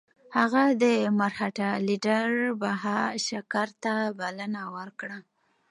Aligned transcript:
هغه 0.37 0.63
د 0.83 0.85
مرهټه 1.19 1.69
لیډر 1.87 2.27
بهاشکر 2.61 3.67
ته 3.83 3.93
بلنه 4.19 4.61
ورکړه. 4.77 5.17